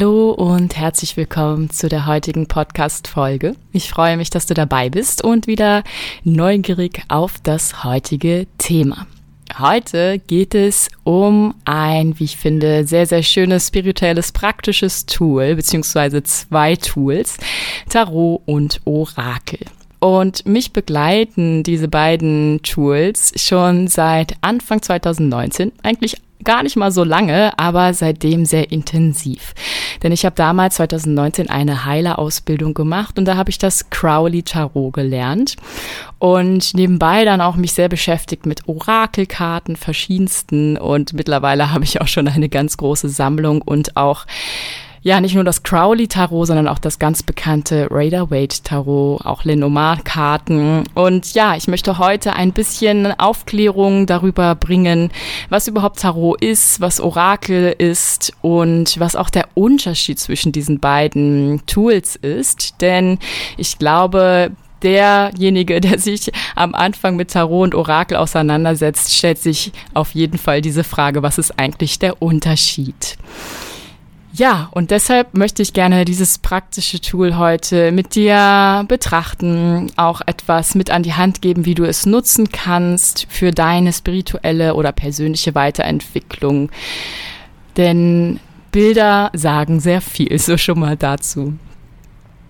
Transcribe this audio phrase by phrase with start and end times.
[0.00, 3.56] Hallo und herzlich willkommen zu der heutigen Podcast-Folge.
[3.72, 5.82] Ich freue mich, dass du dabei bist und wieder
[6.22, 9.08] neugierig auf das heutige Thema.
[9.58, 16.22] Heute geht es um ein, wie ich finde, sehr, sehr schönes, spirituelles, praktisches Tool, beziehungsweise
[16.22, 17.36] zwei Tools,
[17.88, 19.66] Tarot und Orakel.
[19.98, 27.04] Und mich begleiten diese beiden Tools schon seit Anfang 2019, eigentlich gar nicht mal so
[27.04, 29.54] lange, aber seitdem sehr intensiv.
[30.02, 34.94] Denn ich habe damals 2019 eine Heilerausbildung gemacht und da habe ich das Crowley Tarot
[34.94, 35.56] gelernt
[36.18, 42.08] und nebenbei dann auch mich sehr beschäftigt mit Orakelkarten verschiedensten und mittlerweile habe ich auch
[42.08, 44.26] schon eine ganz große Sammlung und auch
[45.02, 50.84] ja, nicht nur das Crowley-Tarot, sondern auch das ganz bekannte Rider-Waite-Tarot, auch Lenormand-Karten.
[50.94, 55.10] Und ja, ich möchte heute ein bisschen Aufklärung darüber bringen,
[55.48, 61.64] was überhaupt Tarot ist, was Orakel ist und was auch der Unterschied zwischen diesen beiden
[61.66, 62.80] Tools ist.
[62.80, 63.18] Denn
[63.56, 64.50] ich glaube,
[64.82, 70.60] derjenige, der sich am Anfang mit Tarot und Orakel auseinandersetzt, stellt sich auf jeden Fall
[70.60, 73.16] diese Frage, was ist eigentlich der Unterschied?
[74.38, 80.76] Ja, und deshalb möchte ich gerne dieses praktische Tool heute mit dir betrachten, auch etwas
[80.76, 85.56] mit an die Hand geben, wie du es nutzen kannst für deine spirituelle oder persönliche
[85.56, 86.70] Weiterentwicklung.
[87.76, 88.38] Denn
[88.70, 91.54] Bilder sagen sehr viel, so schon mal dazu.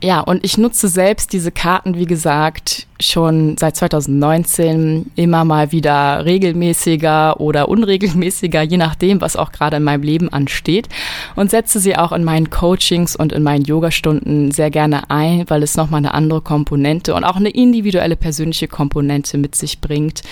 [0.00, 6.24] Ja, und ich nutze selbst diese Karten, wie gesagt, schon seit 2019 immer mal wieder
[6.24, 10.88] regelmäßiger oder unregelmäßiger, je nachdem, was auch gerade in meinem Leben ansteht.
[11.34, 15.64] Und setze sie auch in meinen Coachings und in meinen Yogastunden sehr gerne ein, weil
[15.64, 20.22] es nochmal eine andere Komponente und auch eine individuelle persönliche Komponente mit sich bringt,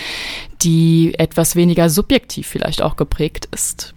[0.62, 3.95] die etwas weniger subjektiv vielleicht auch geprägt ist.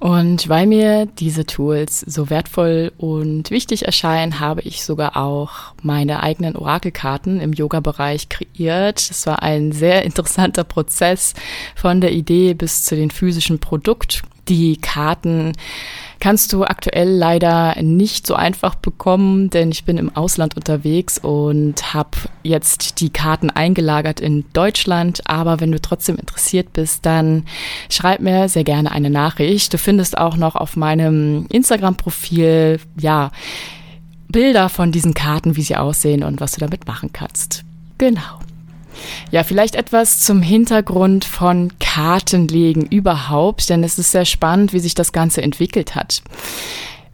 [0.00, 6.22] Und weil mir diese Tools so wertvoll und wichtig erscheinen, habe ich sogar auch meine
[6.22, 9.10] eigenen Orakelkarten im Yoga-Bereich kreiert.
[9.10, 11.34] Das war ein sehr interessanter Prozess
[11.74, 14.22] von der Idee bis zu den physischen Produkt.
[14.48, 15.52] Die Karten
[16.20, 21.94] kannst du aktuell leider nicht so einfach bekommen, denn ich bin im Ausland unterwegs und
[21.94, 22.10] habe
[22.42, 25.22] jetzt die Karten eingelagert in Deutschland.
[25.26, 27.44] Aber wenn du trotzdem interessiert bist, dann
[27.88, 29.72] schreib mir sehr gerne eine Nachricht.
[29.72, 33.30] Du findest auch noch auf meinem Instagram-Profil, ja,
[34.28, 37.64] Bilder von diesen Karten, wie sie aussehen und was du damit machen kannst.
[37.96, 38.40] Genau.
[39.30, 44.94] Ja, vielleicht etwas zum Hintergrund von Kartenlegen überhaupt, denn es ist sehr spannend, wie sich
[44.94, 46.22] das Ganze entwickelt hat.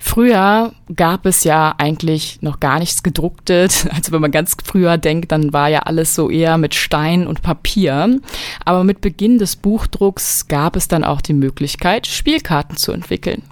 [0.06, 3.88] Früher gab es ja eigentlich noch gar nichts gedrucktes.
[3.94, 7.40] Also wenn man ganz früher denkt, dann war ja alles so eher mit Stein und
[7.40, 8.20] Papier.
[8.66, 13.42] Aber mit Beginn des Buchdrucks gab es dann auch die Möglichkeit, Spielkarten zu entwickeln.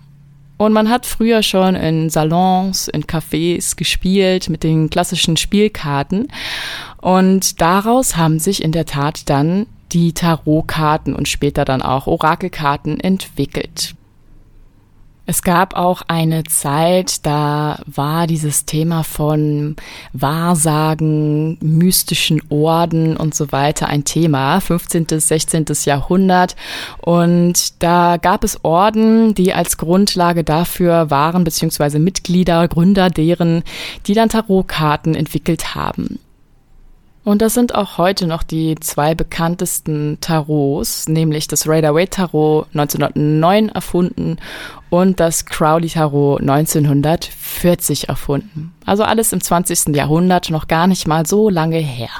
[0.63, 6.29] Und man hat früher schon in Salons, in Cafés gespielt mit den klassischen Spielkarten.
[6.99, 13.01] Und daraus haben sich in der Tat dann die Tarotkarten und später dann auch Orakelkarten
[13.01, 13.97] entwickelt.
[15.25, 19.77] Es gab auch eine Zeit, da war dieses Thema von
[20.13, 25.05] Wahrsagen, mystischen Orden und so weiter ein Thema, 15.
[25.07, 25.67] bis 16.
[25.85, 26.57] Jahrhundert.
[26.99, 33.63] Und da gab es Orden, die als Grundlage dafür waren, beziehungsweise Mitglieder, Gründer deren,
[34.07, 36.19] die dann Tarotkarten entwickelt haben.
[37.25, 44.39] Und das sind auch heute noch die zwei bekanntesten Tarots, nämlich das Rider-Waite-Tarot 1909 erfunden
[44.91, 48.75] und das Crowley-Tarot 1940 erfunden.
[48.85, 49.95] Also alles im 20.
[49.95, 52.11] Jahrhundert, noch gar nicht mal so lange her.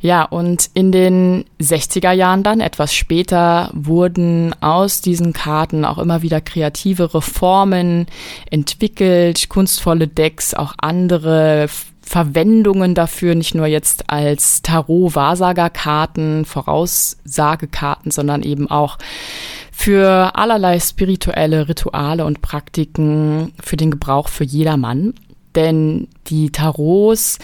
[0.00, 6.22] Ja, und in den 60er Jahren dann, etwas später, wurden aus diesen Karten auch immer
[6.22, 8.06] wieder kreativere Formen
[8.50, 11.68] entwickelt, kunstvolle Decks, auch andere
[12.08, 18.96] Verwendungen dafür, nicht nur jetzt als Tarot-Wahrsagerkarten, Voraussagekarten, sondern eben auch
[19.70, 25.12] für allerlei spirituelle Rituale und Praktiken für den Gebrauch für jedermann.
[25.54, 27.38] Denn die Tarots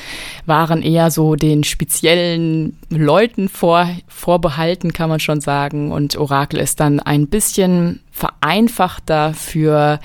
[0.46, 5.92] waren eher so den speziellen Leuten vor, vorbehalten, kann man schon sagen.
[5.92, 10.00] Und Orakel ist dann ein bisschen vereinfachter für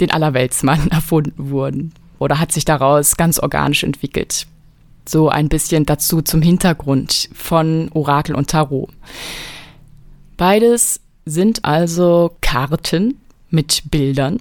[0.00, 4.46] den Allerweltsmann erfunden worden oder hat sich daraus ganz organisch entwickelt.
[5.08, 8.88] So ein bisschen dazu zum Hintergrund von Orakel und Tarot.
[10.36, 13.20] Beides sind also Karten
[13.50, 14.40] mit Bildern,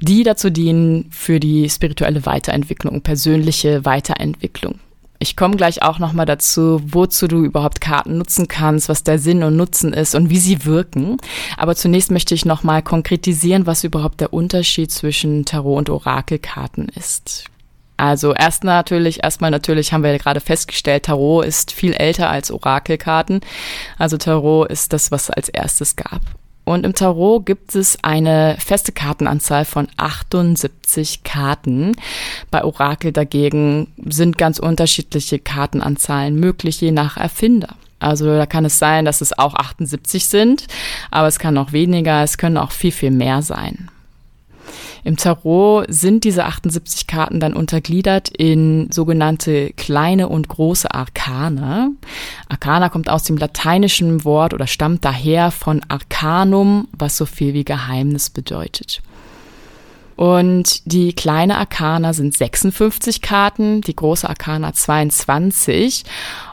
[0.00, 4.80] die dazu dienen für die spirituelle Weiterentwicklung, persönliche Weiterentwicklung.
[5.24, 9.42] Ich komme gleich auch nochmal dazu, wozu du überhaupt Karten nutzen kannst, was der Sinn
[9.42, 11.16] und Nutzen ist und wie sie wirken.
[11.56, 17.46] Aber zunächst möchte ich nochmal konkretisieren, was überhaupt der Unterschied zwischen Tarot und Orakelkarten ist.
[17.96, 22.50] Also erst natürlich, erstmal natürlich haben wir ja gerade festgestellt, Tarot ist viel älter als
[22.50, 23.40] Orakelkarten.
[23.96, 26.20] Also Tarot ist das, was es als erstes gab.
[26.64, 31.92] Und im Tarot gibt es eine feste Kartenanzahl von 78 Karten.
[32.50, 37.76] Bei Orakel dagegen sind ganz unterschiedliche Kartenanzahlen möglich, je nach Erfinder.
[38.00, 40.66] Also da kann es sein, dass es auch 78 sind,
[41.10, 43.90] aber es kann auch weniger, es können auch viel, viel mehr sein.
[45.04, 51.90] Im Tarot sind diese 78 Karten dann untergliedert in sogenannte kleine und große Arkane.
[52.48, 57.64] Arkana kommt aus dem lateinischen Wort oder stammt daher von Arcanum, was so viel wie
[57.64, 59.02] Geheimnis bedeutet.
[60.16, 66.04] Und die kleine Arkana sind 56 Karten, die große Arkana 22.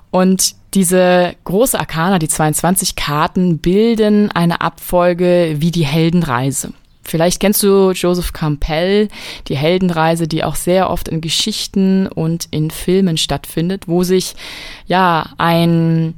[0.10, 6.74] Und diese große Arkana, die 22 Karten, bilden eine Abfolge wie die Heldenreise.
[7.04, 9.08] Vielleicht kennst du Joseph Campbell,
[9.48, 14.36] die Heldenreise, die auch sehr oft in Geschichten und in Filmen stattfindet, wo sich
[14.86, 16.14] ja ein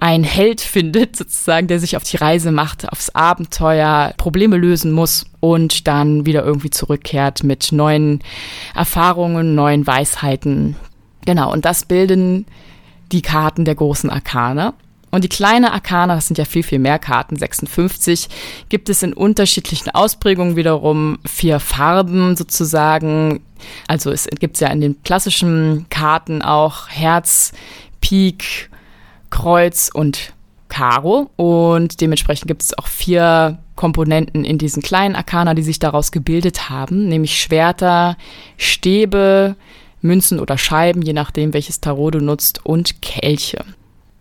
[0.00, 5.26] ein Held findet, sozusagen, der sich auf die Reise macht, aufs Abenteuer, Probleme lösen muss
[5.40, 8.20] und dann wieder irgendwie zurückkehrt mit neuen
[8.74, 10.76] Erfahrungen, neuen Weisheiten.
[11.26, 12.46] Genau, und das bilden
[13.10, 14.72] die Karten der großen Arkane.
[15.18, 18.28] Und die kleine Arkana, das sind ja viel, viel mehr Karten, 56,
[18.68, 23.40] gibt es in unterschiedlichen Ausprägungen wiederum vier Farben sozusagen.
[23.88, 27.50] Also es gibt ja in den klassischen Karten auch Herz,
[28.00, 28.70] Pik,
[29.28, 30.34] Kreuz und
[30.68, 31.30] Karo.
[31.34, 36.70] Und dementsprechend gibt es auch vier Komponenten in diesen kleinen Arkana, die sich daraus gebildet
[36.70, 38.16] haben, nämlich Schwerter,
[38.56, 39.56] Stäbe,
[40.00, 43.64] Münzen oder Scheiben, je nachdem, welches Tarot du nutzt, und Kelche.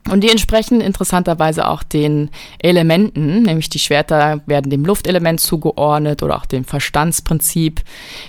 [0.10, 6.38] Und die entsprechen interessanterweise auch den Elementen, nämlich die Schwerter werden dem Luftelement zugeordnet oder
[6.38, 7.82] auch dem Verstandsprinzip,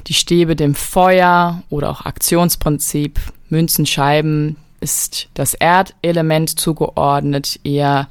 [0.09, 8.09] die Stäbe dem Feuer oder auch Aktionsprinzip, Münzenscheiben ist das Erdelement zugeordnet, eher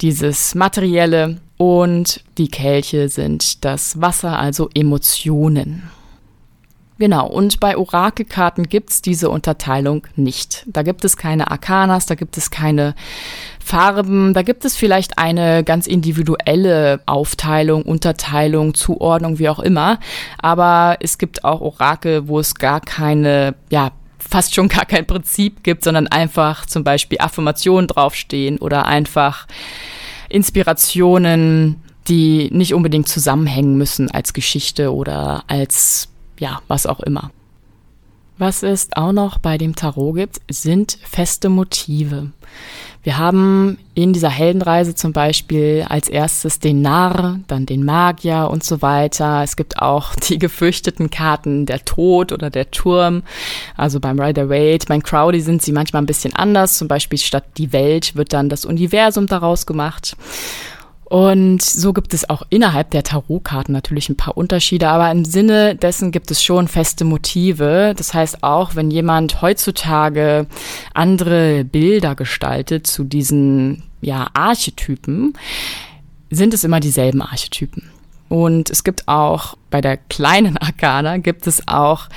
[0.00, 5.84] dieses materielle und die Kelche sind das Wasser, also Emotionen.
[6.96, 10.64] Genau, und bei Orakelkarten gibt's diese Unterteilung nicht.
[10.66, 12.94] Da gibt es keine Arkanas, da gibt es keine
[13.58, 19.98] Farben, da gibt es vielleicht eine ganz individuelle Aufteilung, Unterteilung, Zuordnung, wie auch immer.
[20.38, 25.64] Aber es gibt auch Orakel, wo es gar keine, ja, fast schon gar kein Prinzip
[25.64, 29.48] gibt, sondern einfach zum Beispiel Affirmationen draufstehen oder einfach
[30.28, 36.08] Inspirationen, die nicht unbedingt zusammenhängen müssen als Geschichte oder als
[36.38, 37.30] ja, was auch immer.
[38.36, 42.32] Was es auch noch bei dem Tarot gibt, sind feste Motive.
[43.04, 48.64] Wir haben in dieser Heldenreise zum Beispiel als erstes den Narr, dann den Magier und
[48.64, 49.42] so weiter.
[49.44, 53.22] Es gibt auch die gefürchteten Karten der Tod oder der Turm.
[53.76, 56.78] Also beim Rider Waite, beim Crowley sind sie manchmal ein bisschen anders.
[56.78, 60.16] Zum Beispiel statt die Welt wird dann das Universum daraus gemacht.
[61.04, 65.76] Und so gibt es auch innerhalb der Tarotkarten natürlich ein paar Unterschiede, aber im Sinne
[65.76, 67.94] dessen gibt es schon feste Motive.
[67.96, 70.46] Das heißt auch, wenn jemand heutzutage
[70.94, 75.34] andere Bilder gestaltet zu diesen ja, Archetypen,
[76.30, 77.93] sind es immer dieselben Archetypen.
[78.34, 82.08] Und es gibt auch bei der kleinen Arkana gibt es auch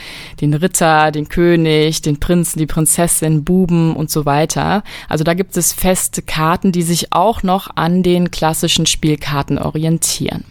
[0.42, 4.82] den Ritter, den König, den Prinzen, die Prinzessin, Buben und so weiter.
[5.08, 10.44] Also da gibt es feste Karten, die sich auch noch an den klassischen Spielkarten orientieren.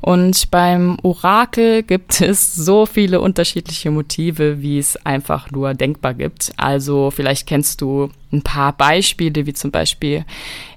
[0.00, 6.52] Und beim Orakel gibt es so viele unterschiedliche Motive, wie es einfach nur denkbar gibt.
[6.56, 10.24] Also vielleicht kennst du ein paar Beispiele, wie zum Beispiel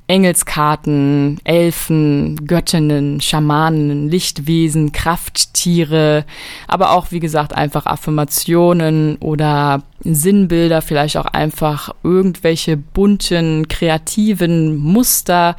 [0.08, 6.26] Engelskarten, Elfen, Göttinnen, Schamanen, Lichtwesen, Krafttiere,
[6.68, 15.58] aber auch, wie gesagt, einfach Affirmationen oder Sinnbilder, vielleicht auch einfach irgendwelche bunten, kreativen Muster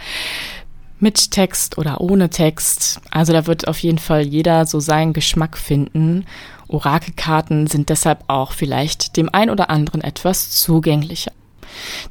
[0.98, 3.00] mit Text oder ohne Text.
[3.10, 6.24] Also da wird auf jeden Fall jeder so seinen Geschmack finden.
[6.68, 11.32] Orakelkarten sind deshalb auch vielleicht dem ein oder anderen etwas zugänglicher.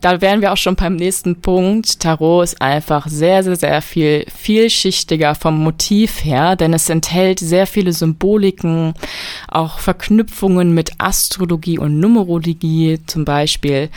[0.01, 1.99] Da wären wir auch schon beim nächsten Punkt.
[1.99, 7.67] Tarot ist einfach sehr, sehr, sehr viel vielschichtiger vom Motiv her, denn es enthält sehr
[7.67, 8.93] viele Symboliken,
[9.47, 13.89] auch Verknüpfungen mit Astrologie und Numerologie zum Beispiel.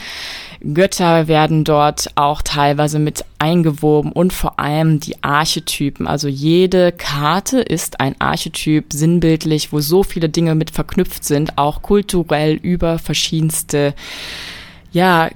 [0.63, 6.05] Götter werden dort auch teilweise mit eingewoben und vor allem die Archetypen.
[6.07, 11.81] Also jede Karte ist ein Archetyp sinnbildlich, wo so viele Dinge mit verknüpft sind, auch
[11.81, 13.95] kulturell über verschiedenste,
[14.91, 15.29] ja,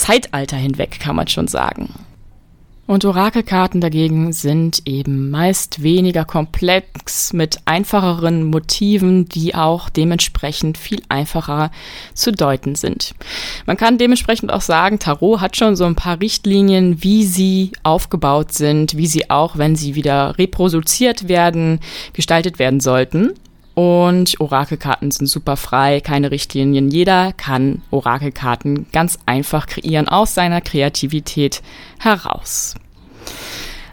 [0.00, 1.90] Zeitalter hinweg, kann man schon sagen.
[2.86, 11.02] Und Orakelkarten dagegen sind eben meist weniger komplex mit einfacheren Motiven, die auch dementsprechend viel
[11.10, 11.70] einfacher
[12.14, 13.14] zu deuten sind.
[13.66, 18.54] Man kann dementsprechend auch sagen, Tarot hat schon so ein paar Richtlinien, wie sie aufgebaut
[18.54, 21.78] sind, wie sie auch, wenn sie wieder reproduziert werden,
[22.14, 23.34] gestaltet werden sollten.
[23.74, 26.90] Und Orakelkarten sind super frei, keine Richtlinien.
[26.90, 31.62] Jeder kann Orakelkarten ganz einfach kreieren aus seiner Kreativität
[31.98, 32.74] heraus.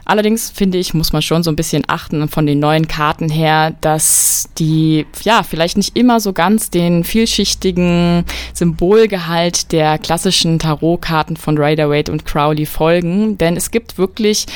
[0.08, 3.74] Allerdings finde ich, muss man schon so ein bisschen achten von den neuen Karten her,
[3.82, 11.58] dass die ja vielleicht nicht immer so ganz den vielschichtigen Symbolgehalt der klassischen Tarotkarten von
[11.58, 14.46] Rider Waite und Crowley folgen, denn es gibt wirklich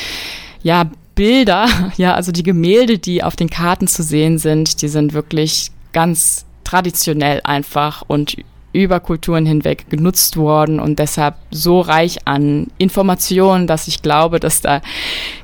[0.63, 5.13] ja Bilder, ja, also die Gemälde, die auf den Karten zu sehen sind, die sind
[5.13, 8.37] wirklich ganz traditionell einfach und
[8.73, 14.63] über Kulturen hinweg genutzt worden und deshalb so reich an Informationen, dass ich glaube, dass
[14.63, 14.81] da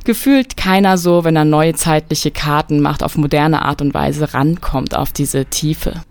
[0.05, 4.97] gefühlt keiner so, wenn er neue zeitliche Karten macht, auf moderne Art und Weise rankommt
[4.97, 6.03] auf diese Tiefe.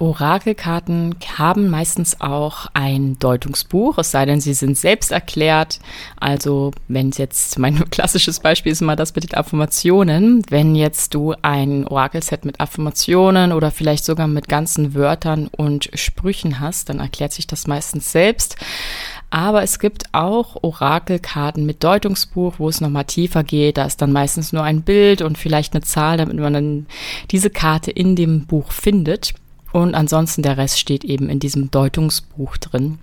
[0.00, 5.80] Orakelkarten haben meistens auch ein Deutungsbuch, es sei denn, sie sind selbst erklärt.
[6.20, 10.42] Also, wenn jetzt mein klassisches Beispiel ist immer das mit den Affirmationen.
[10.48, 16.60] Wenn jetzt du ein Orakelset mit Affirmationen oder vielleicht sogar mit ganzen Wörtern und Sprüchen
[16.60, 18.56] hast, dann erklärt sich das meistens selbst.
[19.30, 23.76] Aber es gibt auch Orakelkarten mit Deutungsbuch, wo es nochmal tiefer geht.
[23.76, 26.86] Da ist dann meistens nur ein Bild und vielleicht eine Zahl, damit man dann
[27.32, 29.34] diese Karte in dem Buch findet.
[29.72, 32.98] Und ansonsten der Rest steht eben in diesem Deutungsbuch drin.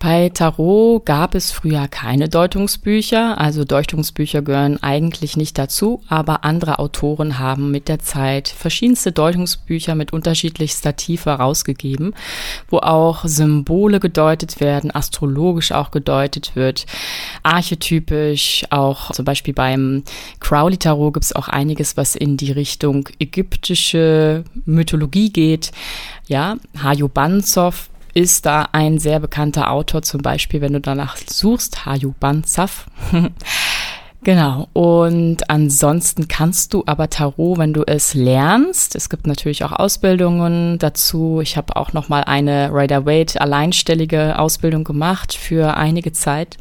[0.00, 6.78] Bei Tarot gab es früher keine Deutungsbücher, also Deutungsbücher gehören eigentlich nicht dazu, aber andere
[6.78, 12.14] Autoren haben mit der Zeit verschiedenste Deutungsbücher mit unterschiedlichster Tiefe rausgegeben,
[12.68, 16.86] wo auch Symbole gedeutet werden, astrologisch auch gedeutet wird,
[17.42, 20.04] archetypisch, auch zum Beispiel beim
[20.38, 25.72] Crowley Tarot gibt es auch einiges, was in die Richtung ägyptische Mythologie geht.
[26.28, 31.86] Ja, Hajo Banzow ist da ein sehr bekannter Autor, zum Beispiel, wenn du danach suchst,
[31.86, 32.86] Hayu Banzaf.
[34.24, 34.68] Genau.
[34.72, 38.96] Und ansonsten kannst du aber Tarot, wenn du es lernst.
[38.96, 41.40] Es gibt natürlich auch Ausbildungen dazu.
[41.40, 46.56] Ich habe auch noch mal eine Rider Waite alleinstellige Ausbildung gemacht für einige Zeit.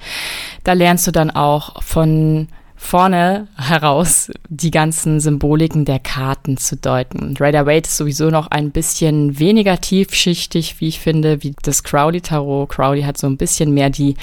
[0.64, 7.36] Da lernst du dann auch von vorne heraus die ganzen Symboliken der Karten zu deuten.
[7.38, 12.22] Rider Waite ist sowieso noch ein bisschen weniger tiefschichtig, wie ich finde, wie das Crowley
[12.22, 12.70] Tarot.
[12.70, 14.16] Crowley hat so ein bisschen mehr die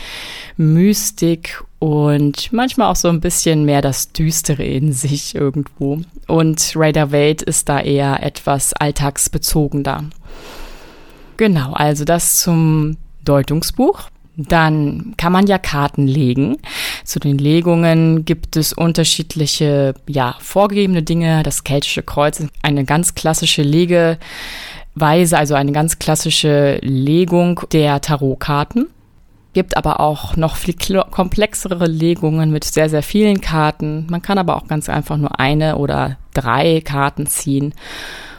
[0.57, 6.01] Mystik und manchmal auch so ein bisschen mehr das Düstere in sich irgendwo.
[6.29, 10.05] Und Rider Waite ist da eher etwas alltagsbezogener.
[11.37, 14.09] Genau, also das zum Deutungsbuch.
[14.37, 16.57] Dann kann man ja Karten legen.
[17.05, 21.43] Zu den Legungen gibt es unterschiedliche, ja, vorgegebene Dinge.
[21.45, 28.89] Das keltische Kreuz ist eine ganz klassische Legeweise, also eine ganz klassische Legung der Tarotkarten.
[29.53, 30.75] Gibt aber auch noch viel
[31.13, 34.07] komplexere Legungen mit sehr, sehr vielen Karten.
[34.11, 37.73] Man kann aber auch ganz einfach nur eine oder drei Karten ziehen.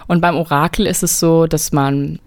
[0.07, 2.19] Und beim Orakel ist es so, dass man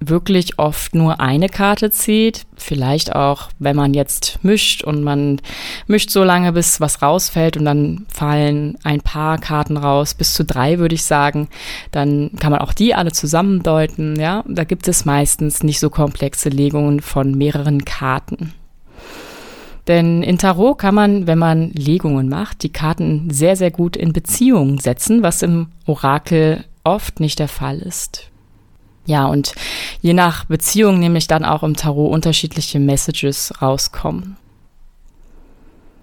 [0.00, 2.42] wirklich oft nur eine Karte zieht.
[2.56, 5.40] Vielleicht auch, wenn man jetzt mischt und man
[5.86, 10.44] mischt so lange, bis was rausfällt und dann fallen ein paar Karten raus, bis zu
[10.44, 11.48] drei würde ich sagen.
[11.90, 14.18] Dann kann man auch die alle zusammendeuten.
[14.18, 18.52] Ja, da gibt es meistens nicht so komplexe Legungen von mehreren Karten.
[19.86, 24.14] Denn in Tarot kann man, wenn man Legungen macht, die Karten sehr, sehr gut in
[24.14, 28.30] Beziehung setzen, was im Orakel oft nicht der Fall ist.
[29.06, 29.54] Ja, und
[30.00, 34.36] je nach Beziehung nämlich dann auch im Tarot unterschiedliche Messages rauskommen.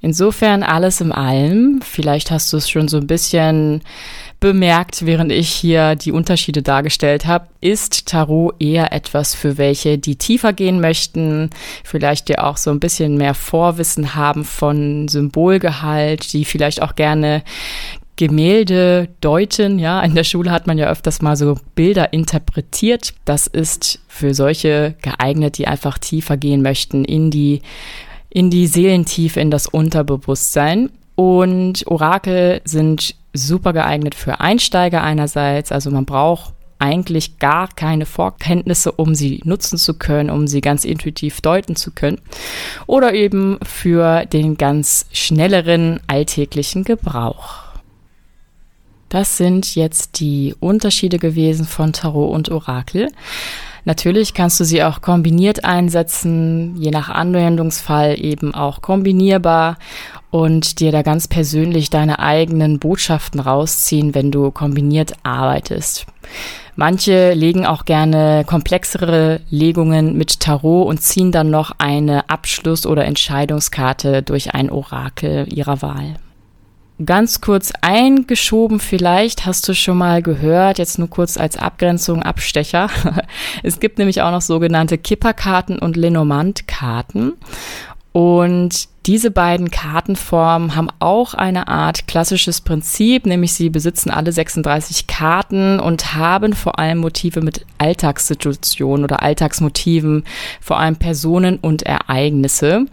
[0.04, 1.80] Insofern alles im Allem.
[1.84, 3.82] Vielleicht hast du es schon so ein bisschen
[4.40, 10.16] bemerkt, während ich hier die Unterschiede dargestellt habe, ist Tarot eher etwas für welche, die
[10.16, 11.52] tiefer gehen möchten,
[11.84, 17.44] vielleicht ja auch so ein bisschen mehr Vorwissen haben von Symbolgehalt, die vielleicht auch gerne
[18.16, 19.80] Gemälde deuten.
[19.80, 23.14] Ja, in der Schule hat man ja öfters mal so Bilder interpretiert.
[23.26, 27.62] Das ist für solche geeignet, die einfach tiefer gehen möchten in die,
[28.30, 30.90] in die Seelentiefe, in das Unterbewusstsein.
[31.16, 35.72] Und Orakel sind super geeignet für Einsteiger einerseits.
[35.72, 40.84] Also man braucht eigentlich gar keine Vorkenntnisse, um sie nutzen zu können, um sie ganz
[40.84, 42.20] intuitiv deuten zu können.
[42.88, 47.61] Oder eben für den ganz schnelleren alltäglichen Gebrauch.
[49.12, 53.10] Das sind jetzt die Unterschiede gewesen von Tarot und Orakel.
[53.84, 59.78] Natürlich kannst du sie auch kombiniert einsetzen, je nach Anwendungsfall eben auch kombinierbar
[60.30, 66.06] und dir da ganz persönlich deine eigenen Botschaften rausziehen, wenn du kombiniert arbeitest.
[66.78, 73.04] Manche legen auch gerne komplexere Legungen mit Tarot und ziehen dann noch eine Abschluss- oder
[73.04, 76.16] Entscheidungskarte durch ein Orakel ihrer Wahl.
[77.06, 82.90] Ganz kurz eingeschoben, vielleicht hast du schon mal gehört, jetzt nur kurz als Abgrenzung, Abstecher.
[83.64, 87.34] es gibt nämlich auch noch sogenannte Kipperkarten und Lenormand-Karten.
[88.12, 95.08] Und diese beiden Kartenformen haben auch eine Art klassisches Prinzip, nämlich sie besitzen alle 36
[95.08, 100.26] Karten und haben vor allem Motive mit Alltagssituationen oder Alltagsmotiven,
[100.60, 102.86] vor allem Personen und Ereignisse.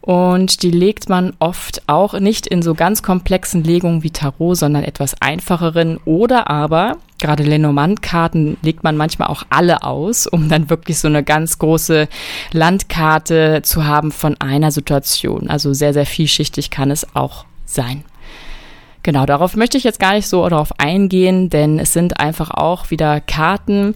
[0.00, 4.82] Und die legt man oft auch nicht in so ganz komplexen Legungen wie Tarot, sondern
[4.82, 5.98] etwas einfacheren.
[6.06, 11.22] Oder aber, gerade Lenormand-Karten legt man manchmal auch alle aus, um dann wirklich so eine
[11.22, 12.08] ganz große
[12.52, 15.50] Landkarte zu haben von einer Situation.
[15.50, 18.04] Also sehr, sehr vielschichtig kann es auch sein.
[19.02, 22.90] Genau, darauf möchte ich jetzt gar nicht so darauf eingehen, denn es sind einfach auch
[22.90, 23.94] wieder Karten.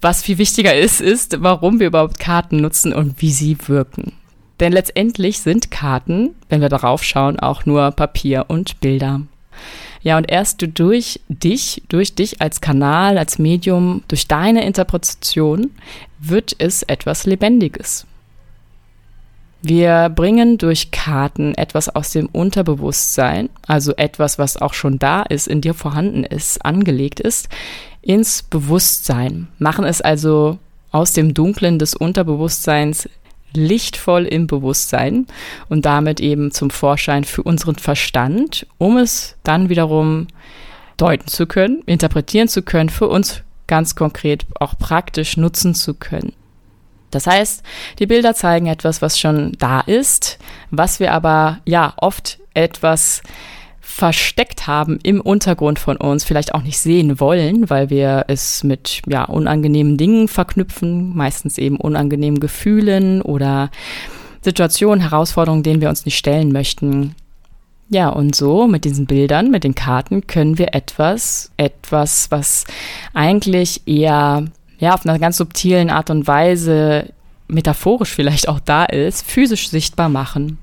[0.00, 4.12] Was viel wichtiger ist, ist, warum wir überhaupt Karten nutzen und wie sie wirken.
[4.60, 9.22] Denn letztendlich sind Karten, wenn wir darauf schauen, auch nur Papier und Bilder.
[10.02, 15.72] Ja, und erst durch dich, durch dich als Kanal, als Medium, durch deine Interpretation
[16.20, 18.06] wird es etwas Lebendiges.
[19.62, 25.48] Wir bringen durch Karten etwas aus dem Unterbewusstsein, also etwas, was auch schon da ist,
[25.48, 27.48] in dir vorhanden ist, angelegt ist,
[28.00, 30.58] ins Bewusstsein, machen es also
[30.92, 33.08] aus dem Dunklen des Unterbewusstseins
[33.56, 35.26] lichtvoll im Bewusstsein
[35.68, 40.28] und damit eben zum Vorschein für unseren Verstand, um es dann wiederum
[40.96, 46.32] deuten zu können, interpretieren zu können, für uns ganz konkret auch praktisch nutzen zu können.
[47.10, 47.62] Das heißt,
[47.98, 50.38] die Bilder zeigen etwas, was schon da ist,
[50.70, 53.22] was wir aber ja oft etwas
[53.88, 59.00] versteckt haben im Untergrund von uns, vielleicht auch nicht sehen wollen, weil wir es mit
[59.06, 63.70] ja, unangenehmen Dingen verknüpfen, meistens eben unangenehmen Gefühlen oder
[64.42, 67.14] Situationen, Herausforderungen, denen wir uns nicht stellen möchten.
[67.88, 72.64] Ja, und so mit diesen Bildern, mit den Karten können wir etwas, etwas, was
[73.14, 74.44] eigentlich eher
[74.78, 77.14] ja auf einer ganz subtilen Art und Weise
[77.48, 80.58] metaphorisch vielleicht auch da ist, physisch sichtbar machen.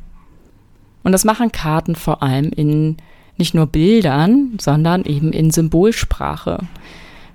[1.03, 2.97] Und das machen Karten vor allem in
[3.38, 6.60] nicht nur Bildern, sondern eben in Symbolsprache.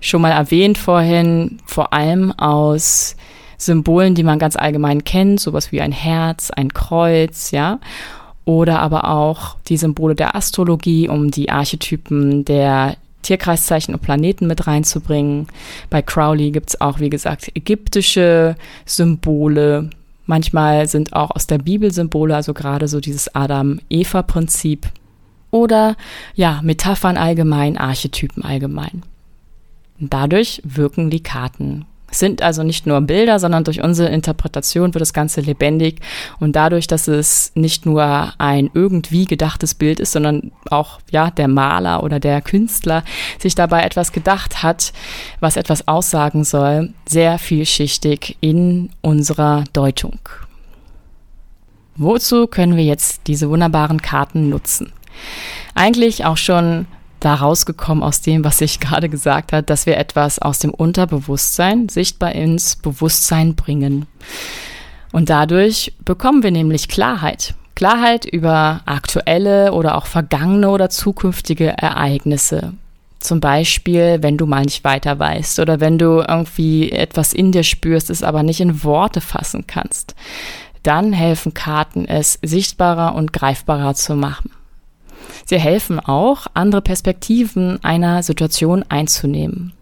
[0.01, 3.17] Schon mal erwähnt vorhin, vor allem aus
[3.57, 7.81] Symbolen, die man ganz allgemein kennt, sowas wie ein Herz, ein Kreuz, ja.
[8.45, 14.67] Oder aber auch die Symbole der Astrologie, um die Archetypen der Tierkreiszeichen und Planeten mit
[14.67, 15.49] reinzubringen.
[15.91, 18.55] Bei Crowley gibt's auch, wie gesagt, ägyptische
[18.87, 19.91] Symbole.
[20.27, 24.87] Manchmal sind auch aus der Bibel Symbole, also gerade so dieses Adam-Eva-Prinzip
[25.51, 25.97] oder
[26.35, 29.03] ja, Metaphern allgemein, Archetypen allgemein.
[29.99, 31.87] Dadurch wirken die Karten.
[32.11, 36.01] Es sind also nicht nur Bilder, sondern durch unsere Interpretation wird das Ganze lebendig
[36.41, 41.49] und dadurch, dass es nicht nur ein irgendwie gedachtes Bild ist, sondern auch ja der
[41.49, 43.05] Maler oder der Künstler
[43.39, 44.95] sich dabei etwas gedacht hat,
[45.41, 50.19] was etwas aussagen soll, sehr vielschichtig in unserer Deutung.
[51.97, 54.93] Wozu können wir jetzt diese wunderbaren Karten nutzen?
[55.75, 56.87] Eigentlich auch schon
[57.21, 61.89] da rausgekommen aus dem, was ich gerade gesagt habe, dass wir etwas aus dem Unterbewusstsein
[61.89, 64.07] sichtbar ins Bewusstsein bringen.
[65.13, 67.55] Und dadurch bekommen wir nämlich Klarheit.
[67.75, 72.75] Klarheit über aktuelle oder auch vergangene oder zukünftige Ereignisse.
[73.21, 77.63] Zum Beispiel, wenn du mal nicht weiter weißt oder wenn du irgendwie etwas in dir
[77.63, 80.15] spürst, es aber nicht in Worte fassen kannst.
[80.83, 84.51] Dann helfen Karten es, sichtbarer und greifbarer zu machen.
[85.45, 89.73] Sie helfen auch, andere Perspektiven einer Situation einzunehmen.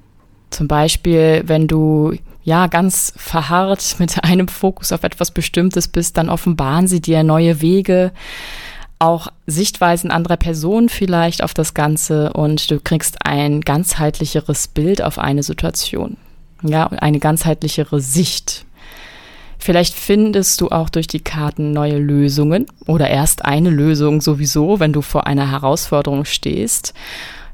[0.50, 6.28] Zum Beispiel, wenn du ja ganz verharrt mit einem Fokus auf etwas Bestimmtes bist, dann
[6.28, 8.12] offenbaren sie dir neue Wege,
[8.98, 15.18] auch Sichtweisen anderer Personen vielleicht auf das Ganze und du kriegst ein ganzheitlicheres Bild auf
[15.18, 16.16] eine Situation.
[16.62, 18.65] Ja, eine ganzheitlichere Sicht
[19.66, 24.92] Vielleicht findest du auch durch die Karten neue Lösungen oder erst eine Lösung sowieso, wenn
[24.92, 26.94] du vor einer Herausforderung stehst.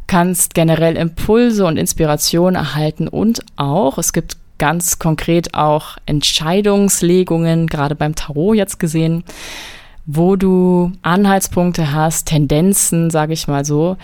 [0.08, 7.94] Kannst generell Impulse und Inspiration erhalten und auch, es gibt ganz konkret auch Entscheidungslegungen, gerade
[7.94, 9.24] beim Tarot jetzt gesehen,
[10.04, 13.96] wo du Anhaltspunkte hast, Tendenzen, sage ich mal so,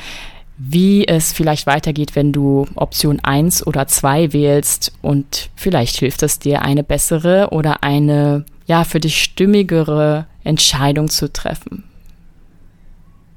[0.59, 6.41] wie es vielleicht weitergeht, wenn du Option 1 oder 2 wählst und vielleicht hilft es
[6.41, 11.85] dir, eine bessere oder eine, ja, für dich stimmigere Entscheidung zu treffen.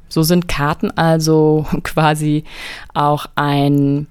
[0.10, 2.44] So sind Karten also quasi
[2.94, 4.08] auch ein,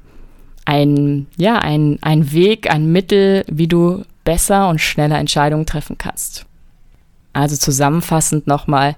[0.65, 6.47] ein, ja, ein, ein Weg, ein Mittel, wie du besser und schneller Entscheidungen treffen kannst.
[7.41, 8.97] Also zusammenfassend nochmal,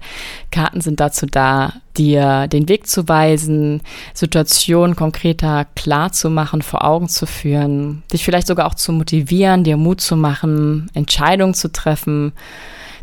[0.51, 3.81] Karten sind dazu da, dir den Weg zu weisen,
[4.13, 9.63] Situationen konkreter klar zu machen, vor Augen zu führen, dich vielleicht sogar auch zu motivieren,
[9.63, 12.33] dir Mut zu machen, Entscheidungen zu treffen,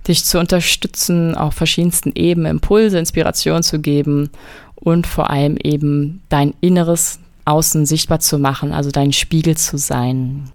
[0.06, 4.30] dich zu unterstützen, auf verschiedensten Ebenen Impulse, Inspiration zu geben
[4.74, 10.50] und vor allem eben dein Inneres außen sichtbar zu machen, also dein Spiegel zu sein.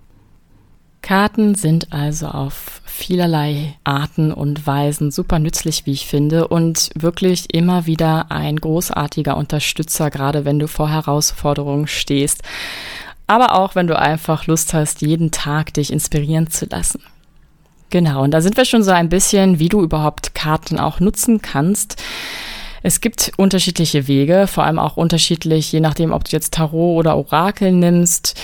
[1.02, 7.54] Karten sind also auf vielerlei Arten und Weisen super nützlich, wie ich finde, und wirklich
[7.54, 12.42] immer wieder ein großartiger Unterstützer, gerade wenn du vor Herausforderungen stehst.
[13.28, 17.02] Aber auch wenn du einfach Lust hast, jeden Tag dich inspirieren zu lassen.
[17.90, 21.42] Genau, und da sind wir schon so ein bisschen, wie du überhaupt Karten auch nutzen
[21.42, 22.02] kannst.
[22.82, 27.18] Es gibt unterschiedliche Wege, vor allem auch unterschiedlich, je nachdem, ob du jetzt Tarot oder
[27.18, 28.40] Orakel nimmst.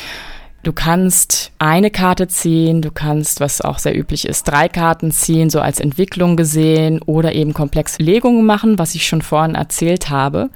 [0.63, 5.50] Du kannst eine Karte ziehen, du kannst, was auch sehr üblich ist, drei Karten ziehen,
[5.50, 10.52] so als Entwicklung gesehen oder eben komplexe Legungen machen, was ich schon vorhin erzählt habe.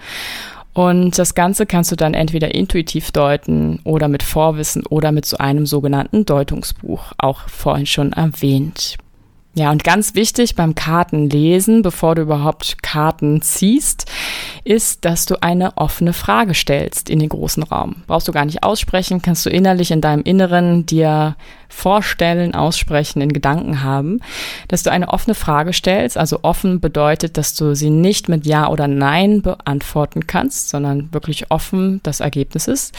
[0.74, 5.38] Und das Ganze kannst du dann entweder intuitiv deuten oder mit Vorwissen oder mit so
[5.38, 8.98] einem sogenannten Deutungsbuch, auch vorhin schon erwähnt.
[9.58, 14.12] Ja, und ganz wichtig beim Kartenlesen, bevor du überhaupt Karten ziehst,
[14.66, 18.04] ist, dass du eine offene Frage stellst in den großen Raum.
[18.08, 21.38] Brauchst du gar nicht aussprechen, kannst du innerlich in deinem Inneren dir
[21.70, 24.22] vorstellen, aussprechen, in Gedanken haben,
[24.68, 26.18] dass du eine offene Frage stellst.
[26.18, 31.52] Also offen bedeutet, dass du sie nicht mit Ja oder Nein beantworten kannst, sondern wirklich
[31.52, 32.96] offen das Ergebnis ist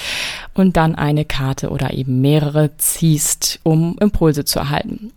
[0.55, 5.13] und dann eine Karte oder eben mehrere ziehst, um Impulse zu erhalten.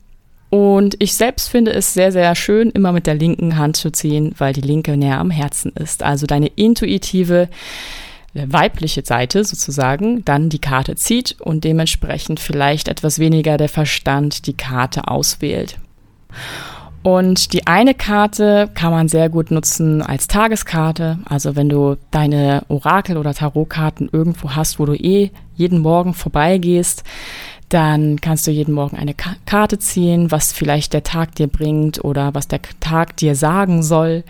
[0.50, 4.34] Und ich selbst finde es sehr, sehr schön, immer mit der linken Hand zu ziehen,
[4.38, 6.02] weil die linke näher am Herzen ist.
[6.02, 7.50] Also deine intuitive
[8.34, 14.48] äh, weibliche Seite sozusagen dann die Karte zieht und dementsprechend vielleicht etwas weniger der Verstand
[14.48, 15.78] die Karte auswählt.
[17.02, 21.20] Und die eine Karte kann man sehr gut nutzen als Tageskarte.
[21.26, 27.04] Also wenn du deine Orakel- oder Tarotkarten irgendwo hast, wo du eh jeden Morgen vorbeigehst,
[27.70, 29.14] dann kannst du jeden Morgen eine
[29.46, 34.24] Karte ziehen, was vielleicht der Tag dir bringt oder was der Tag dir sagen soll.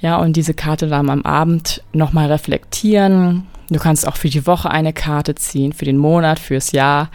[0.00, 3.46] Ja, und diese Karte dann am Abend nochmal reflektieren.
[3.70, 7.10] Du kannst auch für die Woche eine Karte ziehen, für den Monat, fürs Jahr.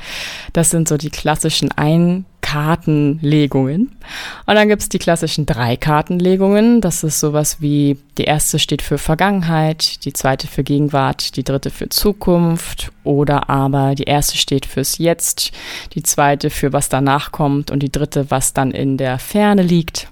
[0.54, 3.98] Das sind so die klassischen ein Kartenlegungen.
[4.46, 6.80] Und dann gibt's die klassischen drei Kartenlegungen.
[6.80, 11.72] Das ist sowas wie, die erste steht für Vergangenheit, die zweite für Gegenwart, die dritte
[11.72, 15.54] für Zukunft oder aber die erste steht fürs Jetzt,
[15.94, 20.10] die zweite für was danach kommt und die dritte, was dann in der Ferne liegt.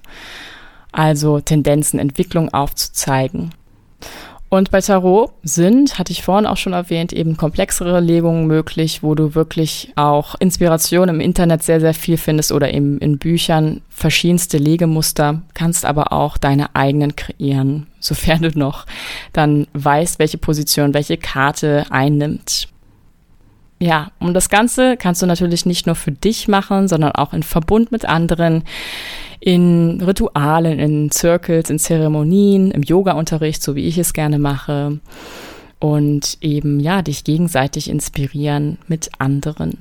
[0.90, 3.52] Also Tendenzen, Entwicklung aufzuzeigen.
[4.50, 9.14] Und bei Tarot sind, hatte ich vorhin auch schon erwähnt, eben komplexere Legungen möglich, wo
[9.16, 14.58] du wirklich auch Inspiration im Internet sehr, sehr viel findest oder eben in Büchern verschiedenste
[14.58, 18.86] Legemuster, kannst aber auch deine eigenen kreieren, sofern du noch
[19.32, 22.68] dann weißt, welche Position welche Karte einnimmt.
[23.80, 27.42] Ja, und das Ganze kannst du natürlich nicht nur für dich machen, sondern auch in
[27.42, 28.64] Verbund mit anderen
[29.40, 35.00] in Ritualen, in Circles, in Zeremonien, im Yoga-Unterricht, so wie ich es gerne mache.
[35.80, 39.76] Und eben, ja, dich gegenseitig inspirieren mit anderen.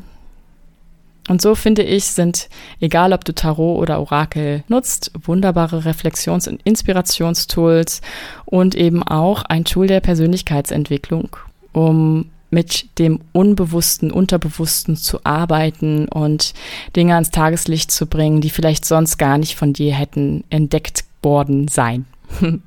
[1.29, 2.49] Und so finde ich, sind,
[2.81, 8.01] egal ob du Tarot oder Orakel nutzt, wunderbare Reflexions- und Inspirationstools
[8.43, 11.37] und eben auch ein Tool der Persönlichkeitsentwicklung,
[11.71, 16.53] um mit dem Unbewussten, Unterbewussten zu arbeiten und
[16.95, 21.67] Dinge ans Tageslicht zu bringen, die vielleicht sonst gar nicht von dir hätten entdeckt worden
[21.67, 22.05] sein.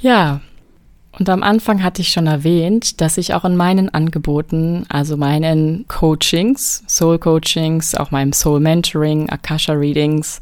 [0.00, 0.40] ja.
[1.18, 5.84] Und am Anfang hatte ich schon erwähnt, dass ich auch in meinen Angeboten, also meinen
[5.86, 10.40] Coachings, Soul Coachings, auch meinem Soul Mentoring, Akasha Readings,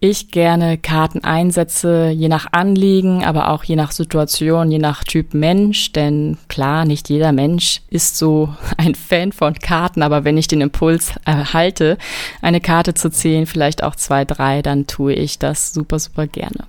[0.00, 5.32] ich gerne Karten einsetze, je nach Anliegen, aber auch je nach Situation, je nach Typ
[5.34, 5.92] Mensch.
[5.92, 10.60] Denn klar, nicht jeder Mensch ist so ein Fan von Karten, aber wenn ich den
[10.60, 11.96] Impuls erhalte,
[12.42, 16.66] eine Karte zu ziehen, vielleicht auch zwei, drei, dann tue ich das super, super gerne.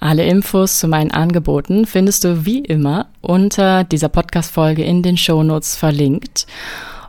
[0.00, 5.76] Alle Infos zu meinen Angeboten findest du wie immer unter dieser Podcast-Folge in den Shownotes
[5.76, 6.46] verlinkt.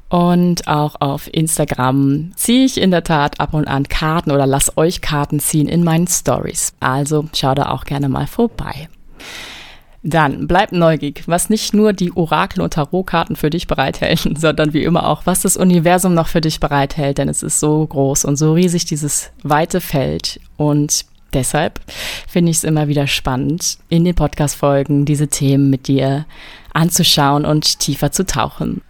[0.10, 4.78] Und auch auf Instagram ziehe ich in der Tat ab und an Karten oder lass
[4.78, 6.74] euch Karten ziehen in meinen Stories.
[6.80, 8.88] Also schau da auch gerne mal vorbei.
[10.08, 14.84] Dann bleib neugierig, was nicht nur die Orakel- und Tarotkarten für dich bereithält, sondern wie
[14.84, 18.36] immer auch, was das Universum noch für dich bereithält, denn es ist so groß und
[18.36, 20.39] so riesig, dieses weite Feld.
[20.58, 21.82] Und deshalb
[22.28, 26.28] finde ich es immer wieder spannend, in den Podcast-Folgen diese Themen mit dir
[26.76, 28.82] anzuschauen und tiefer zu tauchen.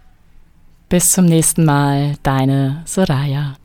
[0.88, 3.56] Bis zum nächsten Mal, deine Soraya.